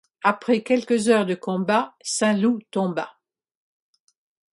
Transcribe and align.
Après 0.23 0.63
quelques 0.63 1.09
heures 1.09 1.27
de 1.27 1.35
combat, 1.35 1.93
Saint-Loup 2.01 2.57
tomba. 2.71 3.19